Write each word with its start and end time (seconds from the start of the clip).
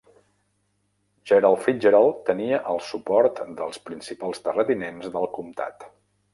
Gerald 1.31 1.61
Fitzgerald 1.65 2.23
tenia 2.31 2.61
el 2.73 2.81
suport 2.87 3.45
dels 3.61 3.79
principals 3.91 4.45
terratinents 4.49 5.15
del 5.19 5.33
comtat. 5.41 5.91